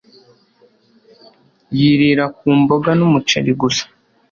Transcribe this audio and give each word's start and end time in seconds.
Yirira 1.77 2.25
ku 2.37 2.47
mboga 2.59 2.91
n'umuceri 2.99 3.51
gusa. 3.61 3.83